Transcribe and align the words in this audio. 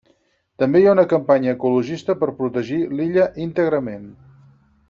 També 0.63 0.79
hi 0.81 0.87
ha 0.87 0.93
una 0.97 1.05
campanya 1.11 1.53
ecologista 1.57 2.17
per 2.23 2.31
protegir 2.41 2.81
l’illa 2.97 3.29
íntegrament. 3.47 4.13